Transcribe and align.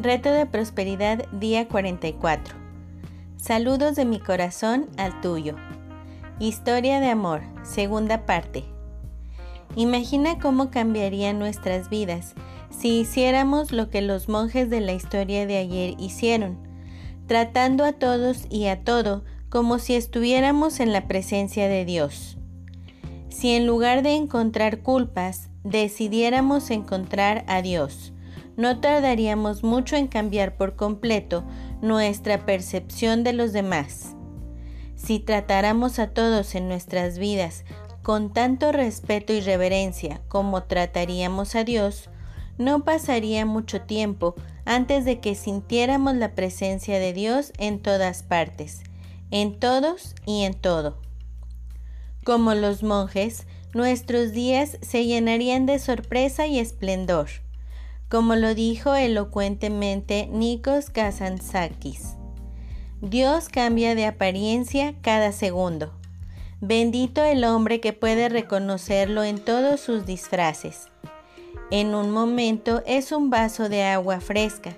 Reto 0.00 0.30
de 0.30 0.46
Prosperidad 0.46 1.28
día 1.32 1.66
44. 1.66 2.54
Saludos 3.36 3.96
de 3.96 4.04
mi 4.04 4.20
corazón 4.20 4.86
al 4.96 5.20
tuyo. 5.20 5.56
Historia 6.38 7.00
de 7.00 7.08
amor, 7.08 7.42
segunda 7.64 8.24
parte. 8.24 8.62
Imagina 9.74 10.38
cómo 10.38 10.70
cambiarían 10.70 11.40
nuestras 11.40 11.90
vidas 11.90 12.34
si 12.70 13.00
hiciéramos 13.00 13.72
lo 13.72 13.90
que 13.90 14.00
los 14.00 14.28
monjes 14.28 14.70
de 14.70 14.80
la 14.80 14.92
historia 14.92 15.46
de 15.46 15.56
ayer 15.56 15.96
hicieron, 15.98 16.58
tratando 17.26 17.84
a 17.84 17.90
todos 17.90 18.46
y 18.50 18.68
a 18.68 18.84
todo 18.84 19.24
como 19.48 19.80
si 19.80 19.96
estuviéramos 19.96 20.78
en 20.78 20.92
la 20.92 21.08
presencia 21.08 21.66
de 21.66 21.84
Dios. 21.84 22.38
Si 23.30 23.50
en 23.50 23.66
lugar 23.66 24.04
de 24.04 24.14
encontrar 24.14 24.78
culpas, 24.78 25.48
decidiéramos 25.64 26.70
encontrar 26.70 27.44
a 27.48 27.62
Dios, 27.62 28.12
no 28.58 28.80
tardaríamos 28.80 29.62
mucho 29.62 29.94
en 29.94 30.08
cambiar 30.08 30.56
por 30.56 30.74
completo 30.74 31.44
nuestra 31.80 32.44
percepción 32.44 33.22
de 33.22 33.32
los 33.32 33.52
demás. 33.52 34.16
Si 34.96 35.20
tratáramos 35.20 36.00
a 36.00 36.08
todos 36.08 36.56
en 36.56 36.66
nuestras 36.66 37.18
vidas 37.18 37.64
con 38.02 38.32
tanto 38.32 38.72
respeto 38.72 39.32
y 39.32 39.40
reverencia 39.40 40.20
como 40.26 40.64
trataríamos 40.64 41.54
a 41.54 41.62
Dios, 41.62 42.10
no 42.58 42.84
pasaría 42.84 43.46
mucho 43.46 43.82
tiempo 43.82 44.34
antes 44.64 45.04
de 45.04 45.20
que 45.20 45.36
sintiéramos 45.36 46.16
la 46.16 46.34
presencia 46.34 46.98
de 46.98 47.12
Dios 47.12 47.52
en 47.58 47.80
todas 47.80 48.24
partes, 48.24 48.82
en 49.30 49.60
todos 49.60 50.16
y 50.26 50.42
en 50.42 50.54
todo. 50.54 50.98
Como 52.24 52.54
los 52.54 52.82
monjes, 52.82 53.46
nuestros 53.72 54.32
días 54.32 54.78
se 54.82 55.04
llenarían 55.04 55.64
de 55.64 55.78
sorpresa 55.78 56.48
y 56.48 56.58
esplendor 56.58 57.28
como 58.08 58.36
lo 58.36 58.54
dijo 58.54 58.94
elocuentemente 58.94 60.28
Nikos 60.32 60.90
Kazantzakis. 60.90 62.16
Dios 63.00 63.48
cambia 63.48 63.94
de 63.94 64.06
apariencia 64.06 64.94
cada 65.02 65.32
segundo. 65.32 65.92
Bendito 66.60 67.22
el 67.22 67.44
hombre 67.44 67.80
que 67.80 67.92
puede 67.92 68.28
reconocerlo 68.28 69.22
en 69.22 69.38
todos 69.38 69.80
sus 69.80 70.06
disfraces. 70.06 70.88
En 71.70 71.94
un 71.94 72.10
momento 72.10 72.82
es 72.86 73.12
un 73.12 73.30
vaso 73.30 73.68
de 73.68 73.84
agua 73.84 74.20
fresca 74.20 74.76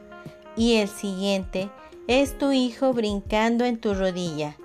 y 0.57 0.75
el 0.75 0.89
siguiente 0.89 1.71
es 2.09 2.37
tu 2.37 2.51
hijo 2.51 2.93
brincando 2.93 3.65
en 3.65 3.81
tu 3.81 3.95
rodilla, 3.95 4.57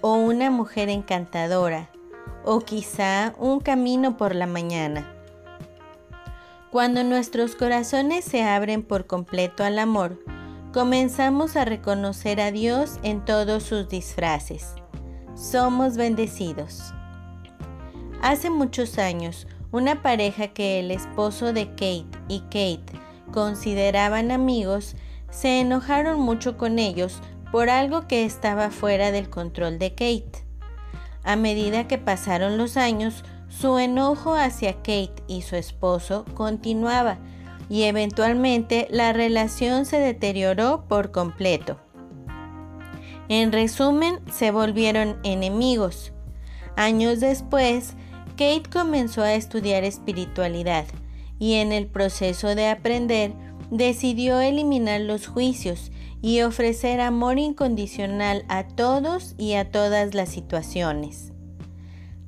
o 0.00 0.14
una 0.14 0.50
mujer 0.50 0.88
encantadora, 0.88 1.90
o 2.44 2.60
quizá 2.60 3.34
un 3.38 3.58
camino 3.58 4.16
por 4.16 4.34
la 4.34 4.46
mañana. 4.46 5.17
Cuando 6.70 7.02
nuestros 7.02 7.54
corazones 7.54 8.26
se 8.26 8.42
abren 8.42 8.82
por 8.82 9.06
completo 9.06 9.64
al 9.64 9.78
amor, 9.78 10.22
comenzamos 10.74 11.56
a 11.56 11.64
reconocer 11.64 12.42
a 12.42 12.50
Dios 12.50 12.98
en 13.02 13.24
todos 13.24 13.62
sus 13.62 13.88
disfraces. 13.88 14.74
Somos 15.34 15.96
bendecidos. 15.96 16.92
Hace 18.20 18.50
muchos 18.50 18.98
años, 18.98 19.46
una 19.72 20.02
pareja 20.02 20.48
que 20.48 20.80
el 20.80 20.90
esposo 20.90 21.54
de 21.54 21.68
Kate 21.70 22.18
y 22.28 22.40
Kate 22.40 23.00
consideraban 23.32 24.30
amigos, 24.30 24.94
se 25.30 25.60
enojaron 25.60 26.20
mucho 26.20 26.58
con 26.58 26.78
ellos 26.78 27.22
por 27.50 27.70
algo 27.70 28.06
que 28.06 28.26
estaba 28.26 28.68
fuera 28.68 29.10
del 29.10 29.30
control 29.30 29.78
de 29.78 29.92
Kate. 29.92 30.44
A 31.24 31.34
medida 31.36 31.88
que 31.88 31.96
pasaron 31.96 32.58
los 32.58 32.76
años, 32.76 33.24
su 33.48 33.78
enojo 33.78 34.34
hacia 34.34 34.74
Kate 34.74 35.22
y 35.26 35.42
su 35.42 35.56
esposo 35.56 36.24
continuaba 36.34 37.18
y 37.68 37.82
eventualmente 37.82 38.86
la 38.90 39.12
relación 39.12 39.84
se 39.84 39.98
deterioró 39.98 40.84
por 40.88 41.10
completo. 41.10 41.78
En 43.28 43.52
resumen, 43.52 44.20
se 44.32 44.50
volvieron 44.50 45.18
enemigos. 45.22 46.12
Años 46.76 47.20
después, 47.20 47.94
Kate 48.30 48.70
comenzó 48.72 49.22
a 49.22 49.34
estudiar 49.34 49.84
espiritualidad 49.84 50.86
y 51.38 51.54
en 51.54 51.72
el 51.72 51.86
proceso 51.86 52.54
de 52.54 52.68
aprender 52.68 53.32
decidió 53.70 54.40
eliminar 54.40 55.00
los 55.02 55.26
juicios 55.26 55.90
y 56.22 56.40
ofrecer 56.40 57.00
amor 57.00 57.38
incondicional 57.38 58.44
a 58.48 58.66
todos 58.66 59.34
y 59.36 59.54
a 59.54 59.70
todas 59.70 60.14
las 60.14 60.30
situaciones. 60.30 61.32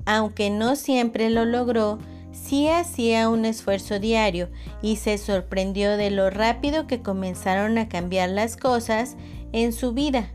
Aunque 0.05 0.49
no 0.49 0.75
siempre 0.75 1.29
lo 1.29 1.45
logró, 1.45 1.99
sí 2.31 2.67
hacía 2.67 3.29
un 3.29 3.45
esfuerzo 3.45 3.99
diario 3.99 4.49
y 4.81 4.95
se 4.97 5.17
sorprendió 5.17 5.97
de 5.97 6.11
lo 6.11 6.29
rápido 6.29 6.87
que 6.87 7.01
comenzaron 7.01 7.77
a 7.77 7.89
cambiar 7.89 8.29
las 8.29 8.57
cosas 8.57 9.15
en 9.51 9.73
su 9.73 9.93
vida. 9.93 10.31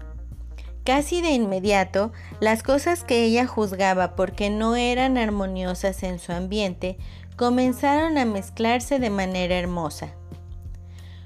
Casi 0.84 1.20
de 1.20 1.30
inmediato, 1.30 2.12
las 2.38 2.62
cosas 2.62 3.02
que 3.02 3.24
ella 3.24 3.46
juzgaba 3.46 4.14
porque 4.14 4.50
no 4.50 4.76
eran 4.76 5.18
armoniosas 5.18 6.04
en 6.04 6.20
su 6.20 6.32
ambiente 6.32 6.96
comenzaron 7.36 8.18
a 8.18 8.24
mezclarse 8.24 8.98
de 8.98 9.10
manera 9.10 9.56
hermosa. 9.56 10.14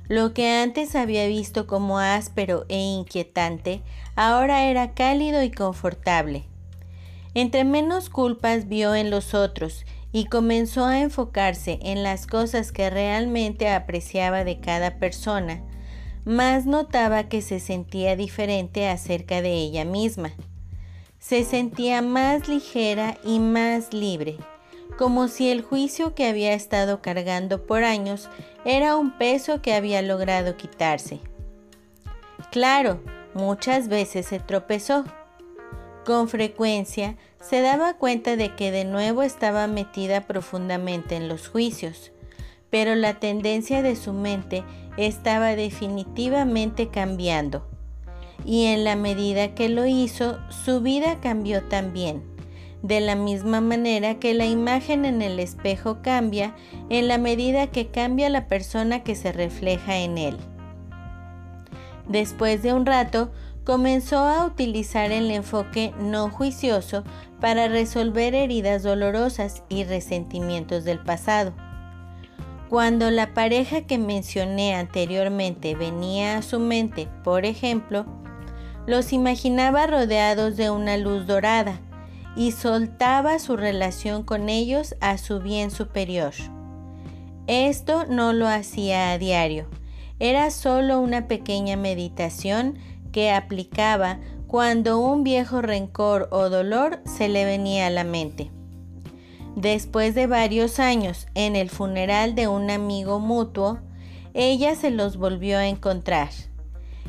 Lo 0.09 0.35
que 0.35 0.51
antes 0.51 0.97
había 0.97 1.27
visto 1.29 1.67
como 1.67 1.99
áspero 2.01 2.65
e 2.69 2.79
inquietante, 2.79 3.83
ahora 4.17 4.65
era 4.65 4.93
cálido 4.95 5.43
y 5.43 5.53
confortable. 5.53 6.50
Entre 7.35 7.65
menos 7.65 8.11
culpas 8.11 8.69
vio 8.69 8.95
en 8.95 9.11
los 9.11 9.35
otros 9.35 9.85
y 10.13 10.25
comenzó 10.25 10.85
a 10.85 11.01
enfocarse 11.01 11.79
en 11.83 12.03
las 12.03 12.27
cosas 12.27 12.73
que 12.73 12.91
realmente 12.91 13.69
apreciaba 13.69 14.43
de 14.43 14.59
cada 14.59 14.99
persona, 14.99 15.63
más 16.25 16.67
notaba 16.67 17.29
que 17.29 17.41
se 17.41 17.61
sentía 17.61 18.17
diferente 18.17 18.89
acerca 18.89 19.43
de 19.43 19.53
ella 19.53 19.85
misma. 19.85 20.33
Se 21.21 21.45
sentía 21.45 22.03
más 22.03 22.49
ligera 22.49 23.19
y 23.25 23.39
más 23.39 23.93
libre, 23.93 24.37
como 24.99 25.29
si 25.29 25.51
el 25.51 25.63
juicio 25.63 26.15
que 26.15 26.27
había 26.27 26.53
estado 26.53 27.01
cargando 27.01 27.65
por 27.67 27.85
años 27.85 28.29
era 28.65 28.97
un 28.97 29.17
peso 29.17 29.63
que 29.63 29.75
había 29.75 30.03
logrado 30.03 30.57
quitarse. 30.57 31.21
Claro, 32.51 33.01
muchas 33.35 33.89
veces 33.89 34.27
se 34.27 34.41
tropezó 34.41 35.05
con 36.05 36.29
frecuencia 36.29 37.17
se 37.41 37.61
daba 37.63 37.95
cuenta 37.95 38.37
de 38.37 38.55
que 38.55 38.71
de 38.71 38.85
nuevo 38.85 39.23
estaba 39.23 39.67
metida 39.67 40.23
profundamente 40.23 41.17
en 41.17 41.29
los 41.29 41.49
juicios, 41.49 42.13
pero 42.71 42.95
la 42.95 43.19
tendencia 43.19 43.83
de 43.83 43.97
su 43.97 44.13
mente 44.13 44.65
estaba 44.97 45.57
definitivamente 45.57 46.89
cambiando. 46.89 47.67
Y 48.45 48.67
en 48.67 48.85
la 48.85 48.97
medida 48.97 49.55
que 49.55 49.69
lo 49.69 49.87
hizo, 49.87 50.39
su 50.49 50.81
vida 50.81 51.21
cambió 51.21 51.63
también, 51.65 52.23
de 52.83 53.01
la 53.01 53.15
misma 53.15 53.61
manera 53.61 54.19
que 54.19 54.33
la 54.33 54.47
imagen 54.47 55.05
en 55.05 55.21
el 55.21 55.39
espejo 55.39 55.99
cambia 56.03 56.55
en 56.89 57.09
la 57.09 57.19
medida 57.19 57.67
que 57.67 57.89
cambia 57.89 58.31
la 58.31 58.47
persona 58.47 59.03
que 59.03 59.15
se 59.15 59.33
refleja 59.33 59.99
en 59.99 60.17
él. 60.17 60.39
Después 62.09 62.63
de 62.63 62.73
un 62.73 62.87
rato, 62.87 63.31
comenzó 63.65 64.19
a 64.19 64.45
utilizar 64.47 65.13
el 65.13 65.31
enfoque 65.31 65.93
no 65.99 66.31
juicioso 66.31 67.05
para 67.41 67.69
resolver 67.69 68.35
heridas 68.35 68.83
dolorosas 68.83 69.63
y 69.69 69.85
resentimientos 69.85 70.85
del 70.85 70.99
pasado. 70.99 71.53
Cuando 72.69 73.11
la 73.11 73.35
pareja 73.35 73.83
que 73.83 73.99
mencioné 73.99 74.75
anteriormente 74.75 75.75
venía 75.75 76.37
a 76.37 76.43
su 76.43 76.61
mente, 76.61 77.09
por 77.25 77.45
ejemplo, 77.45 78.07
los 78.87 79.13
imaginaba 79.13 79.87
rodeados 79.87 80.57
de 80.57 80.71
una 80.71 80.97
luz 80.97 81.27
dorada 81.27 81.81
y 82.37 82.53
soltaba 82.53 83.39
su 83.39 83.57
relación 83.57 84.23
con 84.23 84.49
ellos 84.49 84.95
a 85.01 85.19
su 85.19 85.41
bien 85.41 85.71
superior. 85.71 86.33
Esto 87.47 88.07
no 88.09 88.33
lo 88.33 88.47
hacía 88.47 89.11
a 89.11 89.19
diario, 89.19 89.67
era 90.21 90.51
solo 90.51 91.01
una 91.01 91.27
pequeña 91.27 91.77
meditación 91.77 92.79
que 93.13 93.31
aplicaba 93.31 94.19
cuando 94.47 94.99
un 94.99 95.23
viejo 95.23 95.63
rencor 95.63 96.29
o 96.33 96.49
dolor 96.49 97.01
se 97.05 97.29
le 97.29 97.45
venía 97.45 97.87
a 97.87 97.91
la 97.91 98.05
mente. 98.05 98.51
Después 99.57 100.15
de 100.15 100.27
varios 100.27 100.79
años 100.79 101.27
en 101.35 101.57
el 101.57 101.71
funeral 101.71 102.35
de 102.35 102.49
un 102.49 102.71
amigo 102.71 103.19
mutuo, 103.19 103.79
ella 104.35 104.75
se 104.75 104.91
los 104.91 105.17
volvió 105.17 105.59
a 105.59 105.67
encontrar. 105.67 106.31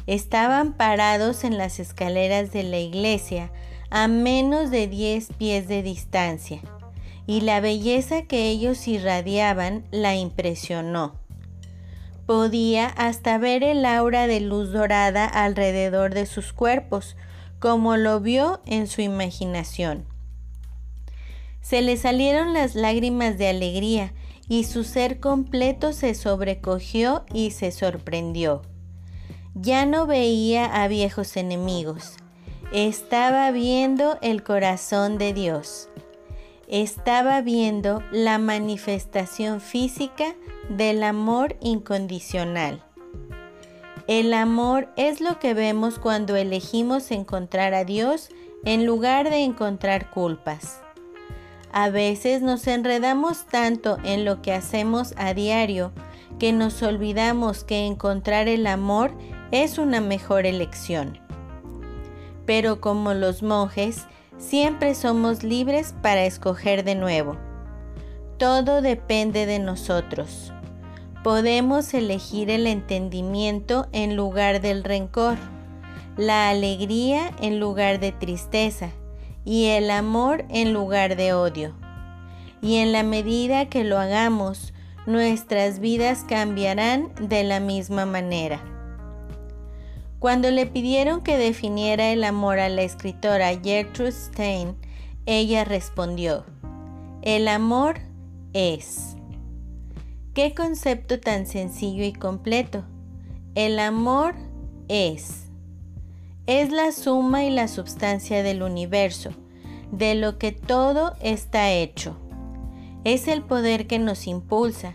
Estaban 0.08 0.74
parados 0.74 1.44
en 1.44 1.58
las 1.58 1.80
escaleras 1.80 2.52
de 2.52 2.64
la 2.64 2.80
iglesia 2.80 3.52
a 3.90 4.08
menos 4.08 4.72
de 4.72 4.88
10 4.88 5.34
pies 5.38 5.68
de 5.68 5.84
distancia 5.84 6.62
y 7.28 7.42
la 7.42 7.60
belleza 7.60 8.24
que 8.24 8.50
ellos 8.50 8.88
irradiaban 8.88 9.86
la 9.92 10.16
impresionó. 10.16 11.21
Podía 12.32 12.86
hasta 12.86 13.38
ver 13.38 13.62
el 13.62 13.84
aura 13.84 14.26
de 14.26 14.40
luz 14.40 14.72
dorada 14.72 15.26
alrededor 15.26 16.14
de 16.14 16.26
sus 16.26 16.54
cuerpos, 16.54 17.18
como 17.60 17.98
lo 17.98 18.22
vio 18.22 18.62
en 18.66 18.88
su 18.88 19.02
imaginación. 19.02 20.06
Se 21.60 21.82
le 21.82 21.98
salieron 21.98 22.54
las 22.54 22.74
lágrimas 22.74 23.38
de 23.38 23.50
alegría 23.50 24.14
y 24.48 24.64
su 24.64 24.86
ser 24.86 25.20
completo 25.20 25.92
se 25.92 26.16
sobrecogió 26.16 27.26
y 27.34 27.52
se 27.52 27.70
sorprendió. 27.70 28.62
Ya 29.54 29.86
no 29.86 30.08
veía 30.08 30.68
a 30.68 30.88
viejos 30.88 31.36
enemigos, 31.36 32.16
estaba 32.72 33.52
viendo 33.52 34.18
el 34.22 34.42
corazón 34.42 35.18
de 35.18 35.34
Dios. 35.34 35.90
Estaba 36.72 37.42
viendo 37.42 38.02
la 38.12 38.38
manifestación 38.38 39.60
física 39.60 40.36
del 40.70 41.04
amor 41.04 41.58
incondicional. 41.60 42.82
El 44.08 44.34
amor 44.34 44.88
es 44.96 45.20
lo 45.20 45.38
que 45.38 45.54
vemos 45.54 46.00
cuando 46.00 46.38
elegimos 46.38 47.12
encontrar 47.12 47.74
a 47.74 47.84
Dios 47.84 48.30
en 48.64 48.86
lugar 48.86 49.30
de 49.30 49.44
encontrar 49.44 50.10
culpas. 50.12 50.80
A 51.74 51.90
veces 51.90 52.42
nos 52.42 52.66
enredamos 52.68 53.46
tanto 53.48 53.98
en 54.06 54.24
lo 54.24 54.42
que 54.42 54.54
hacemos 54.54 55.14
a 55.18 55.34
diario 55.34 55.92
que 56.40 56.54
nos 56.54 56.82
olvidamos 56.82 57.66
que 57.66 57.86
encontrar 57.86 58.48
el 58.48 58.66
amor 58.66 59.12
es 59.52 59.78
una 59.78 60.00
mejor 60.00 60.46
elección 60.46 61.20
pero 62.46 62.82
como 62.82 63.14
los 63.14 63.44
monjes, 63.44 64.06
siempre 64.42 64.96
somos 64.96 65.44
libres 65.44 65.94
para 66.02 66.26
escoger 66.26 66.84
de 66.84 66.96
nuevo. 66.96 67.38
Todo 68.38 68.82
depende 68.82 69.46
de 69.46 69.60
nosotros. 69.60 70.52
Podemos 71.24 71.94
elegir 71.94 72.50
el 72.50 72.66
entendimiento 72.66 73.88
en 73.92 74.16
lugar 74.16 74.60
del 74.60 74.84
rencor, 74.84 75.38
la 76.18 76.50
alegría 76.50 77.32
en 77.40 77.60
lugar 77.60 78.00
de 78.00 78.12
tristeza 78.12 78.90
y 79.46 79.68
el 79.68 79.92
amor 79.92 80.46
en 80.50 80.74
lugar 80.74 81.16
de 81.16 81.34
odio. 81.34 81.76
Y 82.62 82.78
en 82.78 82.92
la 82.92 83.04
medida 83.04 83.70
que 83.70 83.84
lo 83.84 84.00
hagamos, 84.00 84.74
nuestras 85.06 85.80
vidas 85.80 86.26
cambiarán 86.28 87.12
de 87.20 87.44
la 87.44 87.60
misma 87.60 88.06
manera. 88.06 88.71
Cuando 90.22 90.52
le 90.52 90.68
pidieron 90.68 91.22
que 91.22 91.36
definiera 91.36 92.12
el 92.12 92.24
amor 92.24 92.60
a 92.60 92.70
la 92.70 92.84
escritora 92.84 93.60
Gertrude 93.60 94.12
Stein, 94.12 94.76
ella 95.26 95.64
respondió, 95.64 96.46
el 97.24 97.48
amor 97.48 98.02
es. 98.54 99.16
Qué 100.36 100.54
concepto 100.54 101.20
tan 101.20 101.48
sencillo 101.48 102.04
y 102.04 102.14
completo. 102.14 102.84
El 103.56 103.80
amor 103.80 104.36
es. 104.90 105.48
Es 106.46 106.70
la 106.70 106.92
suma 106.92 107.44
y 107.44 107.50
la 107.50 107.68
substancia 107.68 108.44
del 108.44 108.62
universo, 108.62 109.32
de 109.92 110.14
lo 110.14 110.38
que 110.38 110.52
todo 110.52 111.16
está 111.20 111.72
hecho. 111.72 112.16
Es 113.04 113.28
el 113.28 113.42
poder 113.42 113.88
que 113.88 113.98
nos 113.98 114.28
impulsa, 114.28 114.94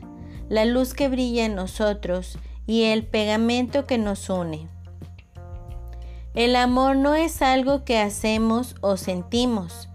la 0.49 0.65
luz 0.65 0.95
que 0.95 1.09
brilla 1.09 1.47
en 1.47 1.57
nosotros 1.57 2.39
y 2.69 2.85
el 2.85 3.05
pegamento 3.05 3.87
que 3.87 3.99
nos 3.99 4.31
une. 4.31 4.69
El 6.37 6.55
amor 6.55 6.97
no 6.97 7.15
es 7.15 7.41
algo 7.41 7.85
que 7.87 7.99
hacemos 7.99 8.75
o 8.83 8.99
sentimos. 8.99 9.89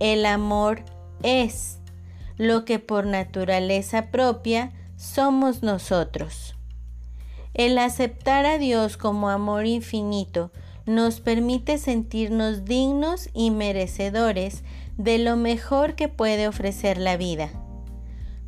El 0.00 0.26
amor 0.26 0.82
es 1.22 1.78
lo 2.36 2.66
que 2.66 2.78
por 2.78 3.06
naturaleza 3.06 4.10
propia 4.10 4.70
somos 4.96 5.62
nosotros. 5.62 6.54
El 7.54 7.78
aceptar 7.78 8.44
a 8.44 8.58
Dios 8.58 8.98
como 8.98 9.30
amor 9.30 9.64
infinito 9.64 10.52
nos 10.84 11.20
permite 11.20 11.78
sentirnos 11.78 12.66
dignos 12.66 13.30
y 13.32 13.50
merecedores 13.50 14.64
de 14.98 15.16
lo 15.16 15.36
mejor 15.36 15.94
que 15.94 16.08
puede 16.08 16.48
ofrecer 16.48 16.98
la 16.98 17.16
vida. 17.16 17.48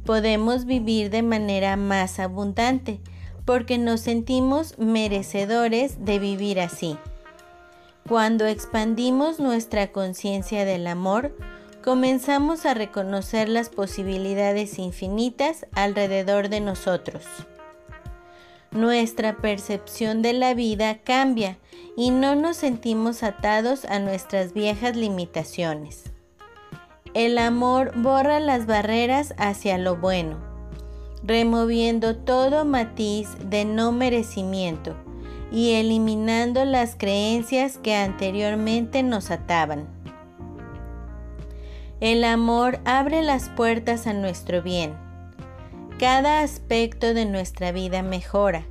Podemos 0.04 0.66
vivir 0.66 1.08
de 1.08 1.22
manera 1.22 1.78
más 1.78 2.20
abundante 2.20 3.00
porque 3.46 3.78
nos 3.78 4.02
sentimos 4.02 4.78
merecedores 4.78 6.04
de 6.04 6.18
vivir 6.18 6.60
así. 6.60 6.98
Cuando 8.08 8.46
expandimos 8.46 9.38
nuestra 9.38 9.92
conciencia 9.92 10.64
del 10.64 10.86
amor, 10.86 11.36
comenzamos 11.84 12.66
a 12.66 12.74
reconocer 12.74 13.48
las 13.48 13.68
posibilidades 13.68 14.78
infinitas 14.78 15.66
alrededor 15.72 16.48
de 16.48 16.60
nosotros. 16.60 17.24
Nuestra 18.72 19.36
percepción 19.36 20.22
de 20.22 20.32
la 20.32 20.54
vida 20.54 20.98
cambia 20.98 21.58
y 21.96 22.10
no 22.10 22.34
nos 22.34 22.56
sentimos 22.56 23.22
atados 23.22 23.84
a 23.84 23.98
nuestras 23.98 24.52
viejas 24.52 24.96
limitaciones. 24.96 26.04
El 27.14 27.38
amor 27.38 27.92
borra 27.96 28.38
las 28.40 28.66
barreras 28.66 29.34
hacia 29.36 29.78
lo 29.78 29.96
bueno, 29.96 30.38
removiendo 31.22 32.16
todo 32.16 32.64
matiz 32.64 33.28
de 33.44 33.64
no 33.64 33.90
merecimiento 33.90 34.96
y 35.52 35.72
eliminando 35.72 36.64
las 36.64 36.94
creencias 36.96 37.78
que 37.78 37.94
anteriormente 37.94 39.02
nos 39.02 39.30
ataban. 39.30 39.88
El 42.00 42.24
amor 42.24 42.80
abre 42.84 43.22
las 43.22 43.50
puertas 43.50 44.06
a 44.06 44.12
nuestro 44.12 44.62
bien. 44.62 44.94
Cada 45.98 46.40
aspecto 46.40 47.12
de 47.12 47.26
nuestra 47.26 47.72
vida 47.72 48.02
mejora. 48.02 48.64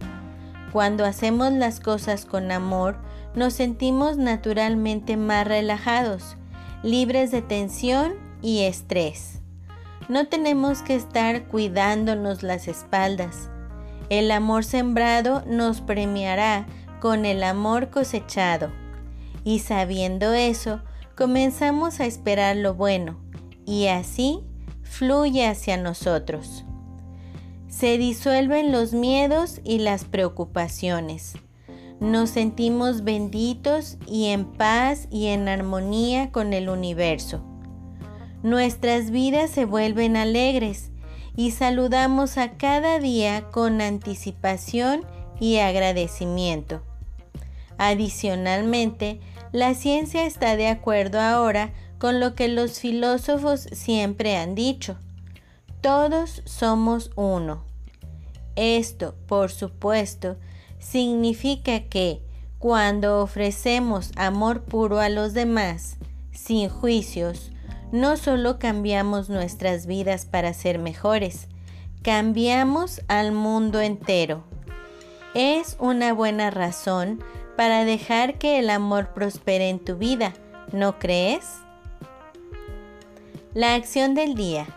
Cuando 0.72 1.06
hacemos 1.06 1.52
las 1.52 1.80
cosas 1.80 2.26
con 2.26 2.52
amor, 2.52 2.98
nos 3.36 3.54
sentimos 3.54 4.18
naturalmente 4.18 5.18
más 5.18 5.48
relajados, 5.48 6.38
libres 6.82 7.30
de 7.30 7.42
tensión 7.42 8.14
y 8.42 8.64
estrés. 8.64 9.42
No 10.08 10.28
tenemos 10.28 10.82
que 10.82 10.96
estar 10.96 11.44
cuidándonos 11.44 12.42
las 12.42 12.68
espaldas, 12.68 13.52
el 14.10 14.32
amor 14.32 14.64
sembrado 14.64 15.44
nos 15.46 15.82
premiará 15.82 16.68
con 17.00 17.26
el 17.26 17.44
amor 17.44 17.90
cosechado. 17.90 18.72
Y 19.44 19.60
sabiendo 19.60 20.34
eso, 20.34 20.82
comenzamos 21.16 22.00
a 22.00 22.06
esperar 22.06 22.56
lo 22.56 22.74
bueno 22.74 23.20
y 23.66 23.88
así 23.88 24.42
fluye 24.84 25.48
hacia 25.48 25.78
nosotros. 25.78 26.66
Se 27.68 27.98
disuelven 27.98 28.72
los 28.72 28.94
miedos 28.94 29.62
y 29.64 29.80
las 29.80 30.04
preocupaciones. 30.04 31.36
Nos 32.00 32.32
sentimos 32.32 33.04
benditos 33.04 33.98
y 34.08 34.28
en 34.28 34.46
paz 34.46 35.08
y 35.12 35.28
en 35.28 35.48
armonía 35.48 36.32
con 36.32 36.54
el 36.54 36.70
universo. 36.70 37.44
Nuestras 38.42 39.12
vidas 39.12 39.52
se 39.52 39.66
vuelven 39.66 40.16
alegres 40.16 40.92
y 41.40 41.52
saludamos 41.52 42.38
a 42.38 42.58
cada 42.58 43.00
día 43.00 43.50
con 43.50 43.80
anticipación 43.80 45.06
y 45.40 45.60
agradecimiento. 45.60 46.82
Adicionalmente, 47.78 49.22
la 49.54 49.74
ciencia 49.74 50.26
está 50.26 50.58
de 50.58 50.68
acuerdo 50.68 51.22
ahora 51.22 51.72
con 51.98 52.20
lo 52.20 52.36
que 52.36 52.50
los 52.50 52.82
filósofos 52.82 53.70
siempre 53.72 54.36
han 54.36 54.54
dicho. 54.54 54.98
Todos 55.80 56.42
somos 56.44 57.10
uno. 57.16 57.64
Esto, 58.58 59.16
por 59.26 59.50
supuesto, 59.50 60.36
significa 60.78 61.84
que 61.84 62.22
cuando 62.58 63.22
ofrecemos 63.22 64.12
amor 64.18 64.64
puro 64.64 65.00
a 65.00 65.08
los 65.08 65.34
demás, 65.34 65.96
sin 66.34 66.68
juicios, 66.68 67.54
no 67.92 68.18
solo 68.18 68.60
cambiamos 68.60 69.30
nuestras 69.30 69.86
vidas 69.86 70.26
para 70.26 70.54
ser 70.54 70.80
mejores, 70.80 71.48
cambiamos 72.04 73.02
al 73.08 73.32
mundo 73.32 73.82
entero. 73.82 74.44
Es 75.34 75.76
una 75.80 76.14
buena 76.14 76.52
razón 76.52 77.24
para 77.56 77.86
dejar 77.86 78.38
que 78.38 78.60
el 78.60 78.70
amor 78.70 79.14
prospere 79.14 79.70
en 79.70 79.80
tu 79.80 79.98
vida, 79.98 80.34
¿no 80.72 80.98
crees? 80.98 81.46
La 83.54 83.74
acción 83.74 84.16
del 84.16 84.36
día. 84.36 84.68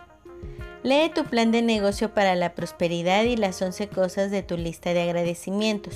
Lee 0.83 1.11
tu 1.15 1.23
plan 1.23 1.51
de 1.51 1.61
negocio 1.61 2.13
para 2.13 2.35
la 2.35 2.55
prosperidad 2.55 3.23
y 3.23 3.37
las 3.37 3.61
11 3.61 3.87
cosas 3.87 4.31
de 4.31 4.43
tu 4.43 4.57
lista 4.57 4.93
de 4.93 5.03
agradecimientos. 5.03 5.95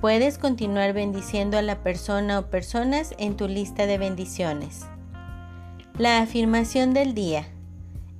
Puedes 0.00 0.36
continuar 0.36 0.92
bendiciendo 0.92 1.56
a 1.56 1.62
la 1.62 1.82
persona 1.82 2.38
o 2.38 2.50
personas 2.50 3.14
en 3.18 3.36
tu 3.36 3.48
lista 3.48 3.86
de 3.86 3.96
bendiciones. 3.96 4.84
La 5.96 6.18
afirmación 6.18 6.92
del 6.92 7.14
día. 7.14 7.46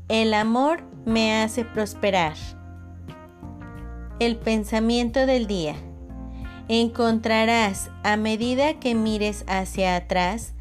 El 0.08 0.32
amor 0.32 0.82
me 1.04 1.34
hace 1.34 1.66
prosperar. 1.66 2.34
El 4.20 4.36
pensamiento 4.36 5.26
del 5.26 5.46
día. 5.46 5.74
Encontrarás 6.68 7.90
a 8.02 8.16
medida 8.16 8.80
que 8.80 8.94
mires 8.94 9.44
hacia 9.46 9.96
atrás 9.96 10.54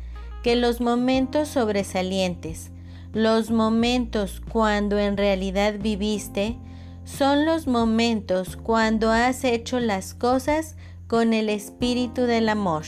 que 0.44 0.58
los 0.58 0.82
momentos 0.82 1.48
sobresalientes, 1.48 2.72
los 3.14 3.52
momentos 3.52 4.42
cuando 4.52 5.00
en 5.00 5.16
realidad 5.16 5.76
viviste, 5.80 6.58
son 7.06 7.46
los 7.46 7.68
momentos 7.68 8.58
cuando 8.58 9.12
has 9.12 9.46
hecho 9.46 9.80
las 9.80 10.14
cosas 10.14 10.76
con 11.08 11.34
el 11.34 11.50
espíritu 11.50 12.24
del 12.24 12.50
amor. 12.50 12.84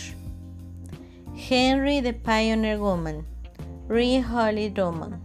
Henry 1.49 2.01
the 2.01 2.13
Pioneer 2.13 2.79
Woman, 2.79 3.27
Re 3.87 4.23
Holly 4.23 4.69
Drummond. 4.69 5.19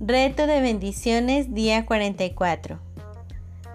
Reto 0.00 0.46
de 0.46 0.62
bendiciones 0.62 1.52
día 1.52 1.84
44. 1.84 2.78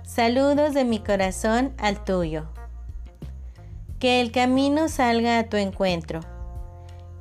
Saludos 0.03 0.73
de 0.73 0.85
mi 0.85 0.99
corazón 0.99 1.73
al 1.77 2.03
tuyo. 2.03 2.45
Que 3.99 4.19
el 4.19 4.31
camino 4.31 4.89
salga 4.89 5.37
a 5.37 5.49
tu 5.49 5.57
encuentro. 5.57 6.21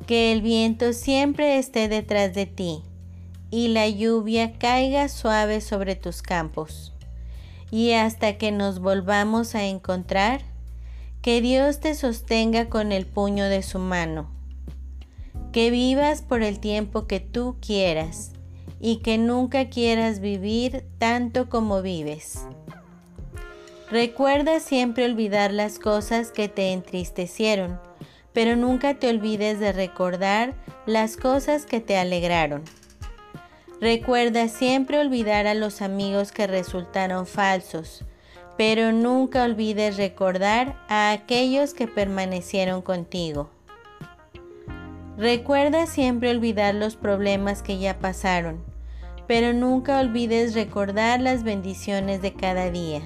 Que 0.07 0.33
el 0.33 0.41
viento 0.41 0.95
siempre 0.95 1.59
esté 1.59 1.89
detrás 1.89 2.33
de 2.33 2.47
ti 2.47 2.83
y 3.51 3.69
la 3.69 3.87
lluvia 3.89 4.59
caiga 4.59 5.11
suave 5.11 5.61
sobre 5.61 5.97
tus 5.97 6.23
campos. 6.23 6.95
Y 7.73 7.93
hasta 7.93 8.37
que 8.37 8.53
nos 8.53 8.81
volvamos 8.81 9.55
a 9.55 9.65
encontrar, 9.65 10.43
que 11.23 11.41
Dios 11.41 11.81
te 11.81 11.95
sostenga 11.95 12.69
con 12.69 12.93
el 12.93 13.07
puño 13.07 13.47
de 13.47 13.63
su 13.63 13.79
mano. 13.79 14.31
Que 15.53 15.71
vivas 15.71 16.21
por 16.21 16.43
el 16.43 16.61
tiempo 16.61 17.07
que 17.07 17.19
tú 17.19 17.57
quieras 17.67 18.33
y 18.79 18.97
que 18.97 19.17
nunca 19.17 19.71
quieras 19.71 20.21
vivir 20.21 20.85
tanto 20.99 21.49
como 21.49 21.81
vives. 21.81 22.47
Recuerda 23.91 24.61
siempre 24.61 25.07
olvidar 25.07 25.51
las 25.51 25.79
cosas 25.79 26.31
que 26.31 26.49
te 26.49 26.73
entristecieron, 26.73 27.81
pero 28.35 28.55
nunca 28.55 28.99
te 28.99 29.09
olvides 29.09 29.61
de 29.61 29.73
recordar 29.73 30.53
las 30.85 31.17
cosas 31.17 31.65
que 31.65 31.81
te 31.81 31.97
alegraron. 31.97 32.65
Recuerda 33.83 34.47
siempre 34.47 35.01
olvidar 35.01 35.49
a 35.49 35.55
los 35.55 35.83
amigos 35.83 36.31
que 36.31 36.47
resultaron 36.47 37.27
falsos, 37.27 38.05
pero 38.57 38.93
nunca 38.93 39.43
olvides 39.43 39.97
recordar 39.97 40.77
a 40.89 41.11
aquellos 41.11 41.75
que 41.75 41.89
permanecieron 41.89 42.81
contigo. 42.81 43.51
Recuerda 45.19 45.87
siempre 45.87 46.31
olvidar 46.31 46.77
los 46.77 46.95
problemas 46.95 47.61
que 47.63 47.81
ya 47.81 47.99
pasaron, 47.99 48.63
pero 49.27 49.53
nunca 49.53 49.99
olvides 49.99 50.55
recordar 50.55 51.21
las 51.21 51.43
bendiciones 51.43 52.23
de 52.23 52.35
cada 52.35 52.71
día. 52.71 53.01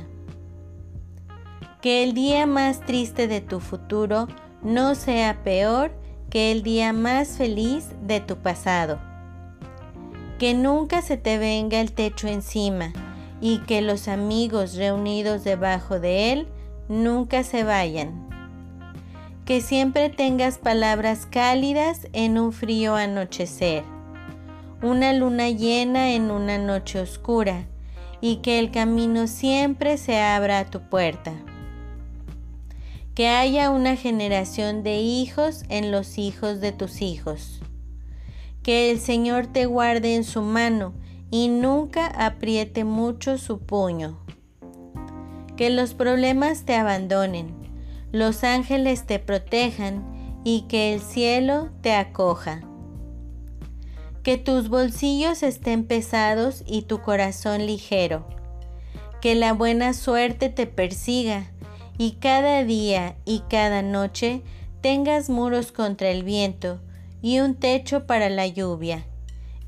Que 1.81 2.03
el 2.03 2.13
día 2.13 2.45
más 2.45 2.85
triste 2.85 3.29
de 3.29 3.41
tu 3.41 3.61
futuro 3.61 4.29
no 4.61 4.95
sea 4.95 5.43
peor 5.43 5.91
que 6.29 6.53
el 6.53 6.63
día 6.63 6.93
más 6.93 7.39
feliz 7.39 7.87
de 8.03 8.21
tu 8.21 8.37
pasado 8.37 9.16
que 10.39 10.53
nunca 10.53 11.01
se 11.01 11.17
te 11.17 11.39
venga 11.39 11.81
el 11.81 11.93
techo 11.93 12.29
encima 12.29 12.93
y 13.41 13.59
que 13.61 13.81
los 13.81 14.09
amigos 14.09 14.75
reunidos 14.75 15.45
debajo 15.45 15.99
de 15.99 16.33
él 16.33 16.49
nunca 16.89 17.43
se 17.43 17.65
vayan. 17.65 18.27
Que 19.45 19.61
siempre 19.61 20.11
tengas 20.11 20.59
palabras 20.59 21.27
cálidas 21.27 22.09
en 22.13 22.39
un 22.39 22.53
frío 22.53 22.97
anochecer, 22.97 23.85
una 24.83 25.13
luna 25.13 25.51
llena 25.51 26.13
en 26.13 26.31
una 26.31 26.59
noche 26.59 27.01
oscura 27.01 27.65
y 28.21 28.37
que 28.37 28.59
el 28.59 28.71
camino 28.71 29.29
siempre 29.29 29.97
se 29.97 30.21
abra 30.21 30.59
a 30.59 30.67
tu 30.67 30.81
puerta. 30.81 31.33
Que 33.15 33.29
haya 33.29 33.71
una 33.71 33.97
generación 33.97 34.83
de 34.83 34.99
hijos 34.99 35.65
en 35.71 35.91
los 35.91 36.19
hijos 36.19 36.61
de 36.61 36.73
tus 36.73 37.01
hijos 37.01 37.61
que 38.67 38.91
el 38.91 38.99
Señor 38.99 39.47
te 39.47 39.67
guarde 39.67 40.17
en 40.17 40.25
su 40.25 40.43
mano 40.43 40.93
y 41.31 41.47
nunca 41.47 42.09
apriete 42.09 42.83
mucho 42.83 43.39
su 43.39 43.61
puño. 43.61 44.19
Que 45.57 45.71
los 45.71 45.95
problemas 45.95 46.65
te 46.65 46.75
abandonen, 46.75 47.55
los 48.11 48.43
ángeles 48.43 49.07
te 49.07 49.21
protejan 49.21 50.43
y 50.43 50.63
que 50.63 50.93
el 50.93 51.01
cielo 51.01 51.71
te 51.81 51.95
acoja. 51.95 52.63
Que 54.25 54.37
tus 54.37 54.69
bolsillos 54.69 55.45
estén 55.45 55.85
pesados 55.85 56.65
y 56.67 56.83
tu 56.83 57.03
corazón 57.03 57.67
ligero. 57.67 58.27
Que 59.23 59.37
la 59.37 59.53
buena 59.53 59.95
suerte 59.95 60.49
te 60.49 60.67
persiga 60.67 61.53
y 61.99 62.15
cada 62.15 62.65
día 62.65 63.15
y 63.25 63.45
cada 63.49 63.83
noche 63.83 64.43
tengas 64.81 65.31
muros 65.31 65.71
contra 65.71 66.11
el 66.11 66.25
viento 66.25 66.81
y 67.23 67.41
un 67.41 67.55
techo 67.55 68.07
para 68.07 68.29
la 68.29 68.47
lluvia, 68.47 69.07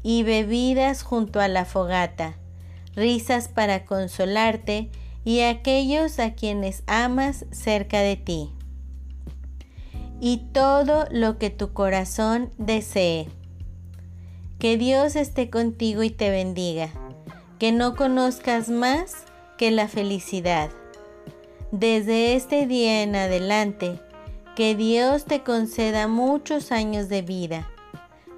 y 0.03 0.23
bebidas 0.23 1.03
junto 1.03 1.41
a 1.41 1.49
la 1.49 1.65
fogata, 1.65 2.37
risas 2.95 3.49
para 3.49 3.85
consolarte 3.85 4.91
y 5.25 5.41
aquellos 5.41 6.19
a 6.19 6.35
quienes 6.35 6.83
amas 6.87 7.47
cerca 7.51 8.01
de 8.01 8.17
ti. 8.17 8.51
Y 10.21 10.39
todo 10.53 11.07
lo 11.11 11.39
que 11.39 11.51
tu 11.51 11.73
corazón 11.73 12.51
desee. 12.59 13.29
Que 14.59 14.77
Dios 14.77 15.17
esté 15.17 15.51
contigo 15.51 16.03
y 16.03 16.11
te 16.11 16.31
bendiga, 16.31 16.91
que 17.59 17.73
no 17.73 17.95
conozcas 17.95 18.69
más 18.69 19.15
que 19.57 19.71
la 19.71 19.87
felicidad. 19.87 20.71
Desde 21.71 22.35
este 22.35 22.67
día 22.67 23.03
en 23.03 23.15
adelante, 23.15 24.01
que 24.59 24.75
Dios 24.75 25.25
te 25.25 25.45
conceda 25.45 26.09
muchos 26.09 26.73
años 26.73 27.09
de 27.09 27.23
vida. 27.23 27.71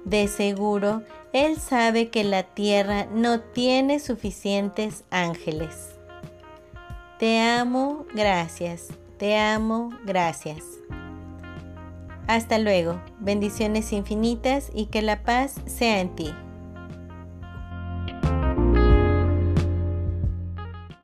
De 0.05 0.27
seguro, 0.27 1.01
Él 1.33 1.57
sabe 1.59 2.09
que 2.09 2.23
la 2.23 2.43
tierra 2.43 3.07
no 3.11 3.39
tiene 3.39 3.99
suficientes 3.99 5.03
ángeles. 5.09 5.95
Te 7.17 7.39
amo, 7.39 8.05
gracias. 8.13 8.89
Te 9.17 9.35
amo, 9.35 9.89
gracias. 10.05 10.63
Hasta 12.27 12.59
luego. 12.59 13.01
Bendiciones 13.19 13.91
infinitas 13.91 14.69
y 14.75 14.85
que 14.85 15.01
la 15.01 15.23
paz 15.23 15.55
sea 15.65 16.01
en 16.01 16.15
ti. 16.15 16.31